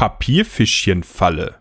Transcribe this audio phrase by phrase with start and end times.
[0.00, 1.59] Papierfischchenfalle.